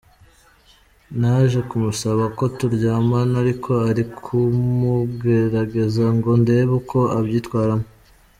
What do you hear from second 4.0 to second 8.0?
ukumugerageza ngo ndebe uko abyitwaramo.